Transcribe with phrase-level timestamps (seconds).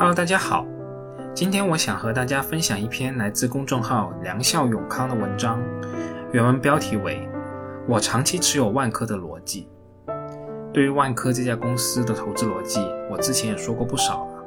[0.00, 0.66] Hello，大家好，
[1.34, 5.62] 今天我想和大家分享一篇来自公众号“良校永康”的文章，
[6.32, 7.28] 原文标题为
[7.86, 9.68] “我长期持有万科的逻辑”。
[10.72, 14.42] 对于万科这家公司的投资逻辑，我之前也说过不少了。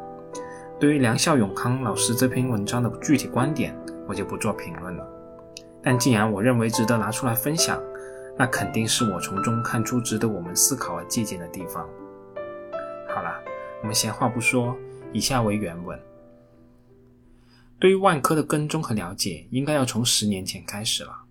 [0.79, 3.77] 对于良校永康老师这篇文章的具体观点，
[4.07, 5.07] 我就不做评论了。
[5.83, 7.79] 但既然我认为值得拿出来分享，
[8.35, 11.87] 那肯定是我从中看出值得我们思考和借鉴的地方。
[13.07, 13.29] 好了，
[13.83, 14.75] 我们闲话不说。
[15.13, 15.99] 以下为原文：
[17.77, 21.25] 对于万科的跟踪和了解，应该要从十年前开始了。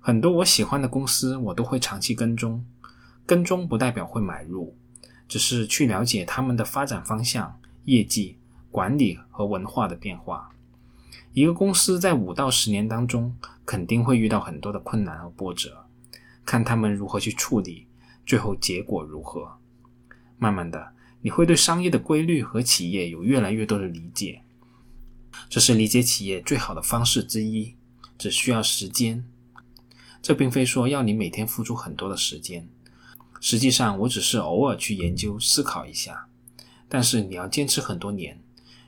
[0.00, 2.64] 很多我喜欢的公司，我都会长期跟踪。
[3.26, 4.74] 跟踪不代表会买入，
[5.28, 8.38] 只是去了解他们的发展方向、业绩、
[8.70, 10.50] 管理和文化的变化。
[11.34, 13.36] 一个公司在五到十年当中，
[13.66, 15.84] 肯定会遇到很多的困难和波折，
[16.46, 17.86] 看他们如何去处理，
[18.24, 19.58] 最后结果如何。
[20.38, 20.93] 慢慢的。
[21.24, 24.42] 你会对商业的规律和企业有越来越多的理解，
[25.48, 27.76] 这是理解企业最好的方式之一，
[28.18, 29.24] 只需要时间。
[30.20, 32.68] 这并非说要你每天付出很多的时间，
[33.40, 36.28] 实际上我只是偶尔去研究思考一下。
[36.90, 38.38] 但是你要坚持很多年，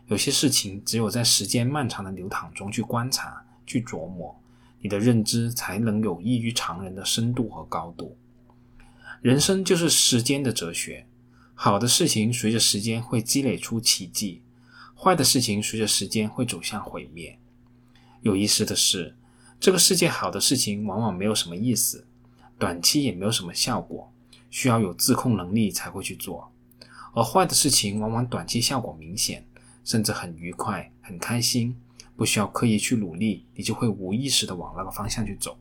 [0.09, 4.39] 有些事情只有在时间漫长的流淌中去观察、去琢磨，
[4.83, 8.15] 你的认知才能有异于常人的深度和高度。
[9.23, 11.07] 人生就是时间的哲学。
[11.59, 14.43] 好的事情随着时间会积累出奇迹，
[14.95, 17.39] 坏的事情随着时间会走向毁灭。
[18.21, 19.17] 有意思的是，
[19.59, 22.07] 这个世界好的事情往往没有什么意思，
[22.59, 24.13] 短期也没有什么效果，
[24.51, 26.53] 需要有自控能力才会去做；
[27.15, 29.47] 而坏的事情往往短期效果明显，
[29.83, 31.75] 甚至很愉快、很开心，
[32.17, 35.59] 不需要刻意去努力，你就会无意识的往那个方向去走。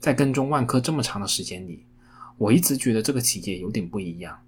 [0.00, 1.84] 在跟踪万科这么长的时间里，
[2.38, 4.40] 我一直觉得这个企业有点不一样。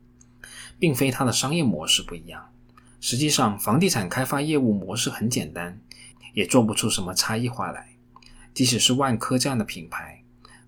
[0.78, 2.50] 并非它的商业模式不一样，
[3.00, 5.80] 实际上房地产开发业务模式很简单，
[6.34, 7.88] 也做不出什么差异化来。
[8.54, 10.22] 即使是万科这样的品牌，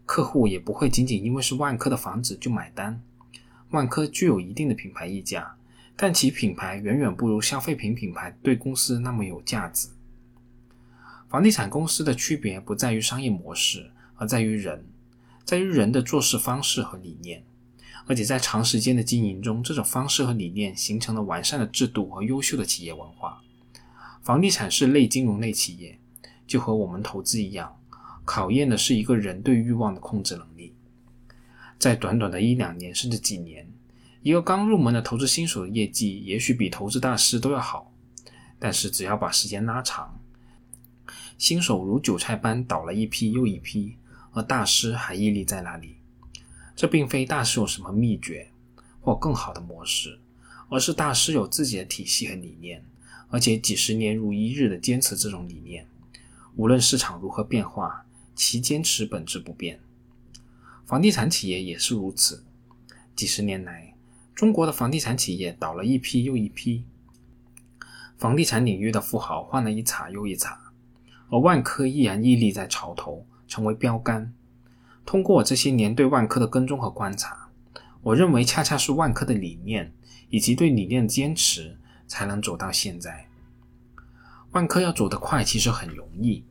[0.07, 3.03] 客户也不会仅仅因为是万科的房子就买单。
[3.71, 5.57] 万科具有一定的品牌溢价，
[5.97, 9.89] 但其品牌远远不如消费品品牌对公司那么有价值。
[11.29, 14.85] 房地产公司的区别不在于商业模式，而在于人，
[15.45, 17.45] 在于人的做事方式和理念。
[18.11, 23.41] 而且在长时间的经营中，这种方式和理念形成了完善的制度和优秀的企业文化。
[24.21, 25.97] 房地产是类金融类企业，
[26.45, 27.79] 就和我们投资一样，
[28.25, 30.75] 考验的是一个人对欲望的控制能力。
[31.79, 33.73] 在短短的一两年甚至几年，
[34.23, 37.93] 一个刚入门的投资新手的业绩也许比投资大师都要好。
[38.59, 40.19] 但是只要把时间拉长，
[41.39, 43.95] 新手如韭菜般倒了一批又一批，
[44.33, 46.00] 而大师还屹立在那里。
[46.81, 48.49] 这并非大师有什么秘诀
[49.03, 50.19] 或更好的模式，
[50.71, 52.83] 而是大师有自己的体系和理念，
[53.29, 55.87] 而且几十年如一日的坚持这种理念。
[56.57, 59.79] 无论市场如何变化，其坚持本质不变。
[60.87, 62.47] 房地产企业也是如此。
[63.15, 63.95] 几十年来，
[64.35, 66.85] 中国的房地产企业倒了一批又一批，
[68.17, 70.73] 房地产领域的富豪换了一茬又一茬，
[71.29, 74.33] 而万科依然屹立在潮头，成为标杆。
[75.11, 77.49] 通过我这些年对万科的跟踪和观察，
[78.01, 79.93] 我认为恰恰是万科的理念
[80.29, 81.77] 以及对理念的坚持，
[82.07, 83.27] 才能走到现在。
[84.53, 86.45] 万科要走得快，其实很容易。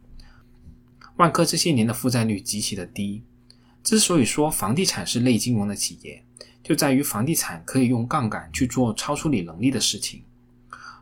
[1.15, 3.23] 万科这些年的负债率极其的低。
[3.81, 6.25] 之所以说房地产是类金融的企业，
[6.61, 10.23] 就在于房地产可以用杠杆去做超出你能力的事情。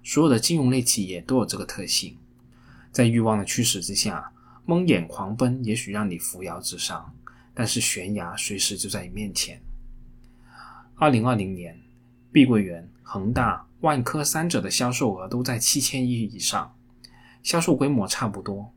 [0.04, 2.20] 所有的金融类企业都有这个特性。
[2.92, 4.32] 在欲望的驱使之下，
[4.64, 7.16] 蒙眼狂奔，也许让你扶摇直上。
[7.60, 9.60] 但是悬崖随时就在你面前。
[10.94, 11.82] 二零二零年，
[12.32, 16.78] 碧桂园、恒大、万科三者的销售额都在七千亿以上，
[17.42, 18.72] 销售规模差不多，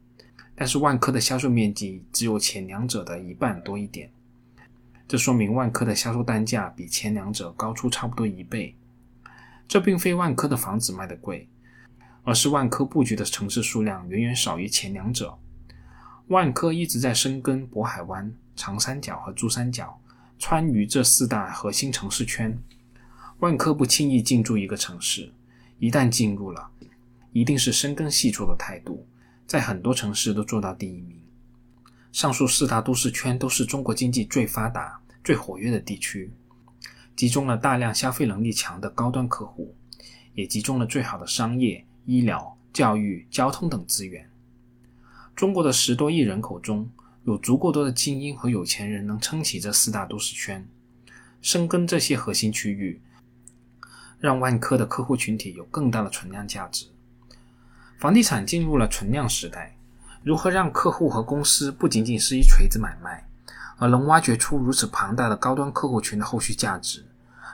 [0.54, 4.10] 但是万科的销售面积只有前两者的一半多一点，
[5.06, 8.74] 这说明万科的销售单价比前两者高出差不多一倍。
[9.68, 11.46] 这并非万科的房子卖的贵，
[12.24, 15.38] 而是万科布局的城市数量远远少于前两者。
[16.28, 18.34] 万科一直在深耕渤海湾。
[18.60, 19.98] 长三角和珠三角，
[20.38, 22.58] 川渝这四大核心城市圈，
[23.38, 25.32] 万科不轻易进驻一个城市，
[25.78, 26.68] 一旦进入了，
[27.32, 29.06] 一定是深耕细作的态度，
[29.46, 31.18] 在很多城市都做到第一名。
[32.12, 36.30] 上述四大都市圈都是中国经济最发达、最活跃的地区，
[37.16, 39.74] 集中了大量消费能力强的高端客户，
[40.34, 44.28] 也集中了最好的商业、医疗、教育、交通等资源。
[45.34, 46.86] 中国的十多亿人口中，
[47.24, 50.66] 有足够多的精英和有钱人能撑起这四大都市圈，
[51.42, 53.00] 深耕这些核心区域，
[54.18, 56.86] 让万科的客户群体有更大的存量价值。
[57.98, 59.76] 房地产进入了存量时代，
[60.22, 63.28] 如何让客户和公司不仅仅是一锤子买卖，
[63.76, 67.04] 而能挖掘出如此庞大的高端客户群的后续价值？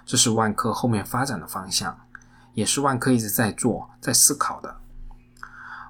[0.05, 1.99] 这是万科后面发展的方向，
[2.55, 4.77] 也是万科一直在做、在思考的。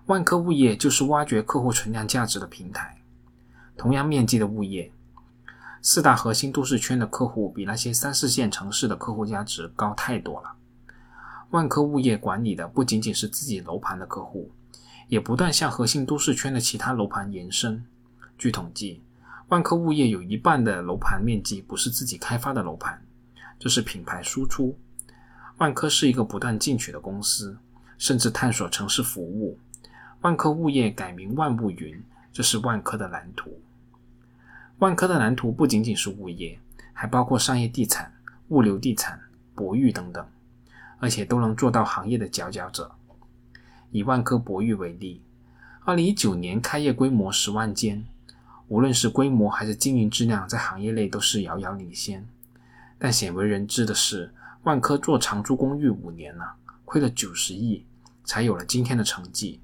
[0.06, 2.96] 万科物业就是挖掘客户存量价值的平台。
[3.76, 4.90] 同样面积的物业，
[5.82, 10.52] 四大核心都市圈的客户比那些三四线城市的客户价值高太多了。
[11.50, 14.50] 万科物业管理的不仅仅是自己楼盘的客户，
[15.08, 17.84] 也不断向核心都市圈的其他楼盘延伸。
[18.36, 19.02] 据统计，
[19.48, 23.00] 万科物业有一半的楼盘面积不是自己开发的楼盘。
[23.58, 24.76] 这是品牌输出。
[25.58, 27.56] 万科是一个不断进取的公司，
[27.96, 29.58] 甚至探索城市服务。
[30.22, 32.02] 万科物业改名万物云，
[32.32, 33.58] 这是万科的蓝图。
[34.78, 36.58] 万科的蓝图不仅仅是物业，
[36.92, 38.12] 还包括商业地产、
[38.48, 39.18] 物流地产、
[39.54, 40.26] 博域等等，
[40.98, 42.94] 而且都能做到行业的佼佼者。
[43.90, 45.22] 以万科博域为例，
[45.84, 48.04] 二零一九年开业规模十万间，
[48.68, 52.28] 无论是规模还是经营质量，在行业内都是遥遥领先。
[52.98, 54.34] 但鲜为人知的是，
[54.64, 57.86] 万科做长租公寓五年了，亏了九十亿，
[58.24, 59.58] 才有了今天的成绩。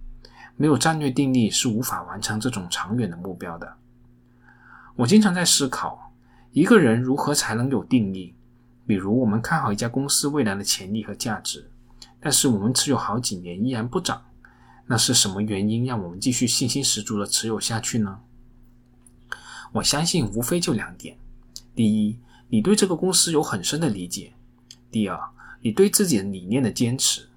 [0.56, 3.76] 没有战略定力是无法完成这种长远的目标的。
[4.97, 6.12] 我经常在思考，
[6.53, 8.35] 一个人如何才能有定力？
[8.87, 11.71] 比如，我们看好一家公司未来的潜力和价值，
[12.21, 14.23] 但是我们持有好几年依然不涨，
[14.87, 18.21] 那是什么原因让我们继续信心十足的持有下去呢？
[19.73, 21.17] 我相信，无非就两点：
[21.75, 22.19] 第一，
[22.49, 24.35] 你对这个公司有很深的理解。
[24.91, 25.19] 第二，
[25.62, 27.29] 你对自己的理念的坚持。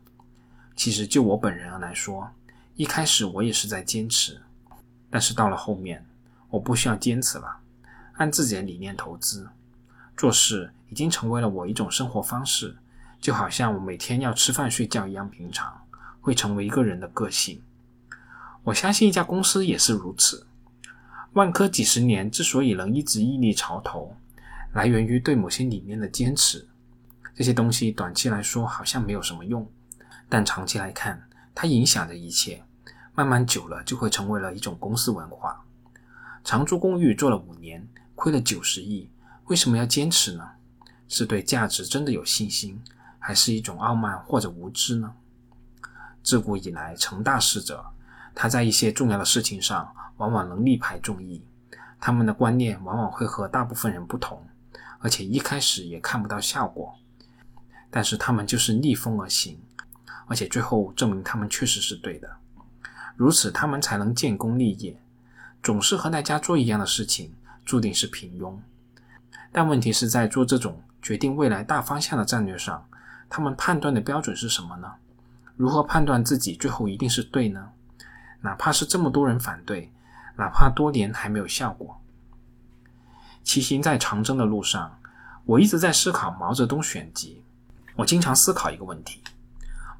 [0.75, 2.30] 其实就我本人来说，
[2.75, 4.42] 一开始我也是在坚持，
[5.10, 6.06] 但是到了后面，
[6.50, 7.57] 我不需要坚持了，
[8.13, 9.50] 按自己的理念投资，
[10.15, 12.77] 做事已经成为了我一种生活方式，
[13.19, 15.81] 就好像我每天要吃饭睡觉一样平常，
[16.21, 17.62] 会成为一个人的个性。
[18.63, 20.47] 我相信一家公司也是如此。
[21.33, 24.15] 万科几十年之所以能一直屹立潮头。
[24.74, 26.68] 来源于对某些理念的坚持，
[27.33, 29.69] 这些东西短期来说好像没有什么用，
[30.27, 32.62] 但长期来看，它影响着一切，
[33.13, 35.63] 慢慢久了就会成为了一种公司文化。
[36.45, 39.09] 长租公寓做了五年，亏了九十亿，
[39.45, 40.47] 为什么要坚持呢？
[41.07, 42.80] 是对价值真的有信心，
[43.18, 45.12] 还是一种傲慢或者无知呢？
[46.21, 47.83] 自古以来，成大事者，
[48.36, 51.44] 他在一些重要的事情上往往能力排众议，
[52.00, 54.39] 他们的观念往往会和大部分人不同。
[55.00, 56.94] 而且一开始也看不到效果，
[57.89, 59.59] 但是他们就是逆风而行，
[60.27, 62.30] 而且最后证明他们确实是对的，
[63.15, 65.01] 如此他们才能建功立业。
[65.66, 67.34] 总是和大家做一样的事情，
[67.66, 68.56] 注定是平庸。
[69.52, 72.88] 但问题是在做这种决定未来大方向的战略上，
[73.28, 74.94] 他们判断的标准是什么呢？
[75.58, 77.72] 如何判断自己最后一定是对呢？
[78.42, 79.92] 哪怕是这么多人反对，
[80.38, 82.00] 哪怕多年还没有效果。
[83.44, 85.00] 骑行在长征的路上，
[85.46, 87.44] 我一直在思考毛泽东选集。
[87.96, 89.20] 我经常思考一个问题：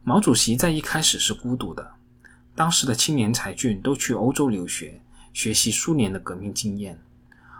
[0.04, 1.94] 毛主席在一开始是孤独的，
[2.54, 5.02] 当时的青年才俊都去欧洲留学，
[5.36, 6.98] 学习苏联的革命经验，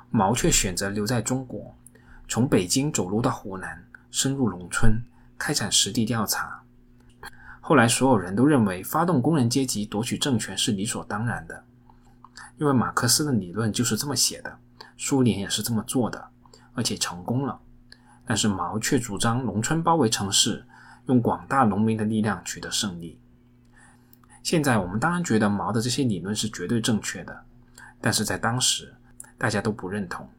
[0.10, 1.76] 毛却选择留在中国，
[2.26, 5.04] 从北京走路到湖南，深入农村，
[5.38, 6.64] 开展实地调查。
[7.60, 11.66] 后来，所有人都认为发动工人阶级夺取政权是理所当然的，
[12.58, 14.58] 因为马克思的理论就是这么写的。
[14.98, 16.30] 苏联也是这么做的，
[16.76, 17.60] 而且成功了。
[18.26, 20.66] 但是毛却主张农村包围城市，
[21.08, 23.20] 用广大农民的力量取得胜利。
[24.42, 27.44] 现在我们当然觉得毛的这些理论是绝对正确的，
[28.06, 28.94] 但是在当时
[29.36, 30.30] 大家都不认同，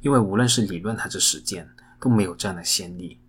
[0.00, 1.68] 因为无论是理论还是实践
[2.00, 3.20] 都没有这样的先例。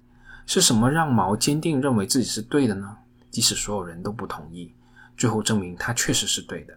[0.48, 2.98] 是什么让毛坚定认为自己是对的呢？
[3.30, 4.74] 即使所有人都不同意，
[5.16, 6.76] 最后证明他确实是对的。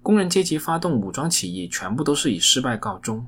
[0.00, 3.26] 工人阶级发动武装起义，全部都是以失败告终。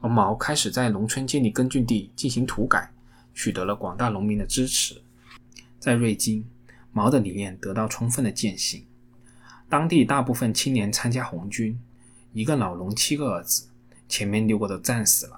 [0.00, 2.88] 而毛开始在农村建立根据地，进行土改，
[3.34, 5.02] 取得了广大农民的支持。
[5.80, 6.48] 在瑞金，
[6.92, 8.86] 毛的理念得到充分的践行。
[9.74, 11.76] 当地大部分青年参加红军，
[12.32, 13.66] 一个老农七个儿子，
[14.08, 15.36] 前面六个都战死了，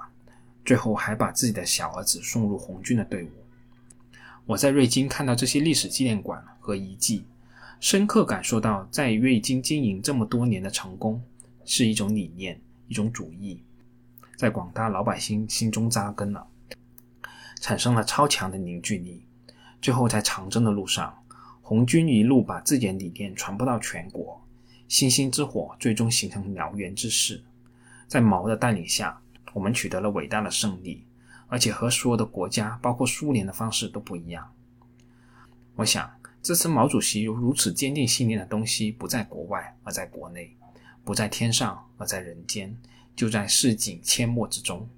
[0.62, 3.30] 最后还把自己的小儿子送入红军的队伍。
[4.44, 7.24] 我在瑞金看到这些历史纪念馆和遗迹。
[7.80, 11.22] 深刻感受到，在瑞金经营这么多年的成功，
[11.64, 13.62] 是一种理念，一种主义，
[14.36, 16.46] 在广大老百姓心中扎根了，
[17.58, 19.24] 产生了超强的凝聚力。
[19.80, 21.22] 最后，在长征的路上，
[21.68, 24.40] 红军一路把自己的理念传播到全国，
[24.86, 27.42] 星星之火最终形成燎原之势。
[28.06, 29.20] 在毛的带领下，
[29.52, 31.04] 我们取得了伟大的胜利，
[31.48, 34.48] 而且和所有的国家，包括苏联的方式都不一样。
[35.74, 36.08] 我想，
[36.40, 40.50] 支持毛主席有如此坚定信念的东西，不在国外，而在国内；
[41.04, 42.76] 不在天上，而在人间，
[43.16, 44.88] 就在市井阡陌之中。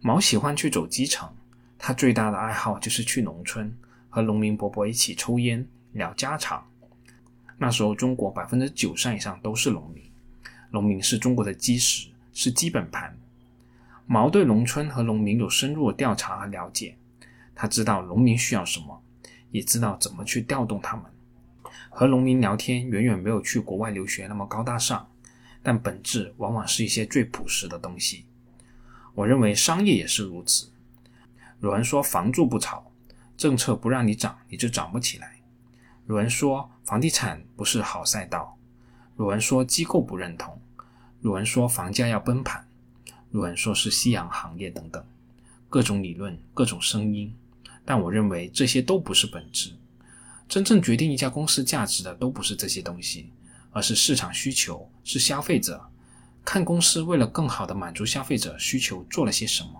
[0.00, 1.32] 毛喜欢去走基层，
[1.78, 3.72] 他最大的爱好就是去农村，
[4.10, 6.62] 和农民伯伯一起抽烟聊家常。
[7.56, 10.04] 那时候，中国百分之九十以上都是农民，
[10.70, 13.16] 农民是中国的基石，是基本盘。
[14.06, 16.96] 毛对农村和农民有深入的调查和了解，
[17.54, 19.00] 他知道农民需要什么。
[19.50, 21.04] 也知道怎么去调动他们。
[21.88, 25.08] 和农民聊天远远没有去国外留学那么高大上，
[25.62, 28.24] 但本质往往是一些最朴实的东西。
[29.14, 30.72] 我认为商业也是如此。
[31.60, 32.90] 有人说房住不炒，
[33.36, 35.33] 政策不让你涨，你就涨不起来。
[36.06, 38.58] 有人说房地产不是好赛道，
[39.18, 40.60] 有人说机构不认同，
[41.22, 42.66] 有人说房价要崩盘，
[43.30, 45.02] 有人说是夕阳行业等等，
[45.70, 47.34] 各种理论，各种声音。
[47.86, 49.72] 但我认为这些都不是本质，
[50.46, 53.30] 真正决定一家公司价值的都不是这些东西，
[53.72, 55.88] 而是市场需求，是消费者。
[56.44, 59.70] 看公司为了更好的满足消费者需求做了些什么。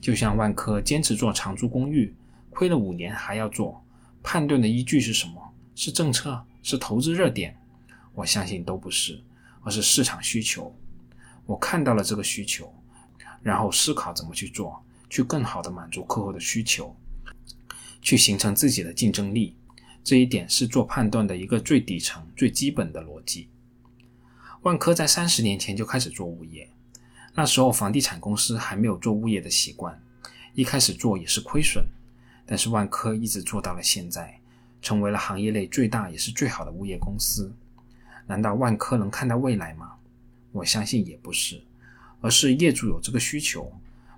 [0.00, 2.14] 就像万科坚持做长租公寓，
[2.50, 3.83] 亏了五年还要做，
[4.24, 5.54] 判断的依据是什么？
[5.76, 6.44] 是政策？
[6.62, 7.54] 是投资热点？
[8.14, 9.22] 我相信都不是，
[9.62, 10.74] 而是市场需求。
[11.44, 12.74] 我看到了这个需求，
[13.42, 16.96] 然后思考怎么去做，去更好的满足客户的需求。
[18.00, 19.56] 去形成自己的竞争力，
[20.02, 23.48] 这一点是做判断的一个最底层、最基本的逻辑。
[24.62, 26.70] 万科在三十年前就开始做物业，
[27.34, 30.02] 那时候房地产公司还没有做物业的习惯，
[30.54, 31.84] 一开始做也是亏损，
[32.46, 34.38] 但是万科一直做到了现在，
[34.82, 37.52] 成为了行业内最大也是最好的物业公司。
[38.26, 39.92] 难道万科能看到未来吗？
[40.52, 41.62] 我相信也不是，
[42.20, 43.72] 而是业主有这个需求，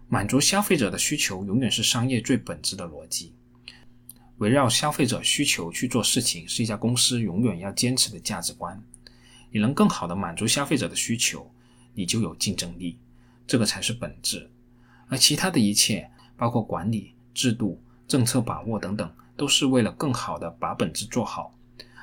[0.08, 3.32] 满足消费者的需求永远是商业最本质的逻辑。
[4.38, 8.80] 围绕消费者需求去做事情，是一家公司永远要坚持的价值观。
[9.50, 11.50] 你能更好的满足消费者的需求，
[11.94, 12.98] 你就有竞争力，
[13.46, 14.50] 这个才是本质。
[15.08, 21.52] 而其他的一切，包括管理、制度、政策把握等等，都是为了更好的把本质做好。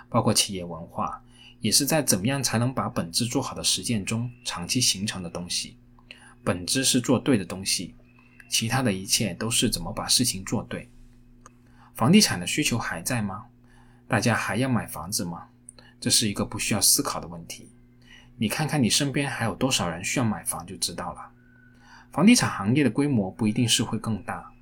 [0.10, 1.22] 包括企业文化，
[1.60, 5.78] 也是在怎么样才能把本质做好的实践中长期形成的东西。
[6.44, 7.96] 本质是做对的东西，
[8.48, 10.90] 其他的一切都是怎么把事情做对。
[11.96, 13.46] 房地产的需求还在吗？
[14.08, 15.48] 大家还要买房子吗？
[16.00, 17.70] 这是一个不需要思考的问题。
[18.38, 21.32] 你看看你身边还有多少人需要买房就知道了。
[22.12, 24.53] 房地产行业的规模不一定是会更大，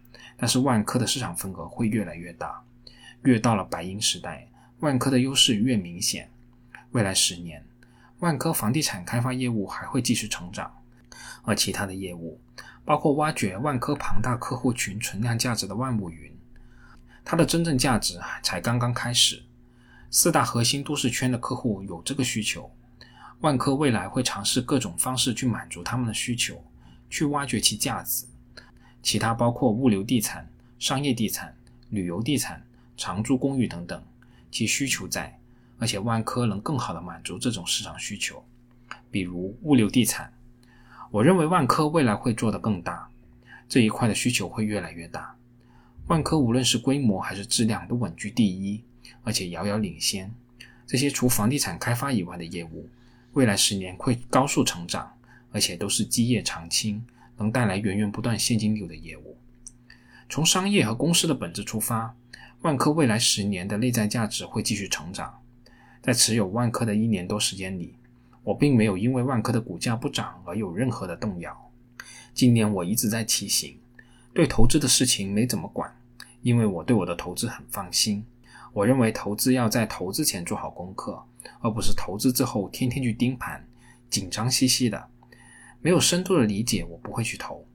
[0.41, 2.63] 但是万科的市场份额会越来越大。
[3.21, 4.48] 越到了白银时代，
[4.79, 6.31] 万科的优势越明显。
[6.93, 7.63] 未来十年，
[8.17, 10.74] 万科房地产开发业务还会继续成长，
[11.43, 12.41] 而其他的业务，
[12.83, 16.36] 包括挖掘万科庞大客户群存量价值的万物云。
[17.24, 19.43] 它的真正价值才刚刚开始。
[20.10, 22.75] 四大核心都市圈的客户有这个需求，
[23.41, 26.65] 万科未来会尝试各种方式去满足他们的需求，
[27.12, 28.25] 去挖掘其价值。
[29.01, 30.48] 其他包括物流地产、
[30.79, 31.55] 商业地产、
[31.89, 32.63] 旅游地产、
[32.96, 34.03] 长租公寓等等，
[34.51, 35.39] 其需求在，
[35.79, 38.43] 而且万科能更好的满足这种市场需求。
[39.10, 40.31] 比如物流地产，
[41.10, 43.10] 我认为万科未来会做得更大，
[43.67, 45.36] 这一块的需求会越来越大。
[46.08, 48.84] 万科无论是规模还是质量都稳居第一，
[49.24, 50.34] 而且遥遥领先。
[50.86, 52.89] 这些除房地产开发以外的业务，
[53.34, 55.12] 未来十年会高速成长，
[55.51, 57.01] 而且都是基业长青，
[57.41, 59.36] 能带来源源不断现金流的业务。
[60.29, 62.15] 从商业和公司的本质出发，
[62.62, 65.39] 万科未来十年的内在价值会继续成长。
[66.01, 67.95] 在持有万科的一年多时间里，
[68.43, 71.71] 我并没有因为万科的股价不涨而有任何的动摇。
[72.33, 73.77] 今年我一直在骑行，
[74.33, 75.93] 对投资的事情没怎么管。
[76.41, 78.25] 因为我对我的投资很放心，
[78.74, 81.24] 我认为投资要在投资前做好功课，
[81.60, 83.67] 而不是投资之后天天去盯盘，
[84.10, 85.11] 紧张兮兮的。
[85.81, 87.65] 没有深度的理解，我不会去投。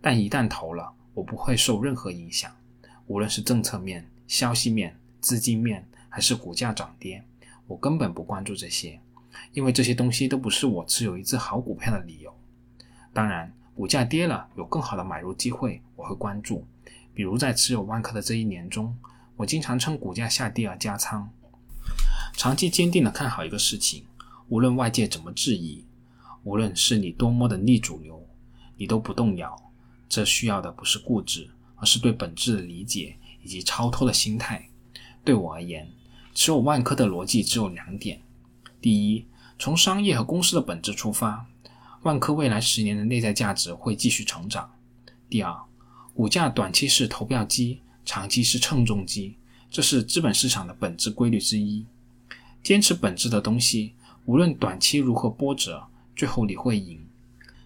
[0.00, 2.54] 但一旦投了，我不会受任何影响，
[3.06, 7.24] 无论是政策面、消息面、资金面，还是股价涨跌，
[7.66, 9.00] 我根本不关注这些，
[9.52, 12.32] 因为这些东西都不是我持有一只好股票的理由。
[13.12, 16.64] 当然，股价跌了，有更好的买入机会，我会关注。
[17.12, 18.96] 比如在持有万科的这一年中，
[19.34, 21.28] 我经常趁股价下跌而加仓。
[22.34, 24.04] 长期坚定的看好一个事情，
[24.48, 25.84] 无论外界怎么质疑，
[26.48, 28.26] 无论是你多么的逆主流，
[28.78, 29.54] 你都不动摇。
[30.08, 33.14] 这需要的不是固执，而是对本质的理解
[33.44, 34.66] 以及超脱的心态。
[35.22, 35.86] 对我而言，
[36.34, 38.22] 持有万科的逻辑只有两点：
[38.80, 39.26] 第一，
[39.58, 41.44] 从商业和公司的本质出发，
[42.00, 44.64] 万科未来十年的内在价值会继续成长；
[45.28, 45.54] 第二。
[46.14, 49.36] 股价短期是投票机，长期是称重机，
[49.70, 51.84] 这是资本市场的本质规律之一。
[52.62, 53.92] 坚持本质的东西，
[54.24, 55.86] 无论短期如何波折，
[56.18, 57.00] 最后你会赢。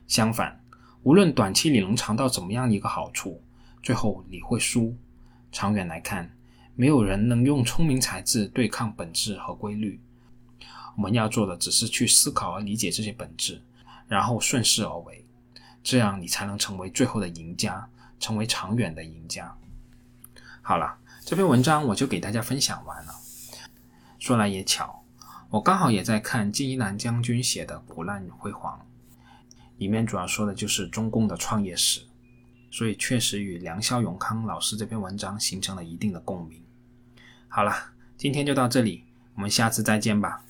[0.06, 0.60] 相反，
[1.04, 3.42] 无论短期你能尝到怎么样一个好处，
[3.82, 4.94] 最后你会输。
[5.50, 6.30] 长远来看，
[6.76, 9.98] 没有人能用聪明才智对抗本质和规律。
[10.96, 13.62] 我们要做的只是去思考和理解这些本质，
[14.06, 15.24] 然后顺势而为，
[15.82, 17.88] 这样你才能成为最后的赢家，
[18.20, 19.56] 成为长远的赢家。
[20.60, 23.14] 好了，这篇文章我就给大家分享完了。
[24.18, 25.01] 说来也巧，
[25.52, 28.80] 我刚好也在看金一南将军写的《苦难辉煌》。
[29.76, 32.00] 里面主要说的就是中共的创业史，
[32.70, 36.64] 所以确实与梁孝永康老师这篇文章形成了一定的共鸣。
[37.48, 37.74] 好了，
[38.16, 39.04] 今天就到这里，
[39.34, 40.42] 我们下次再见吧。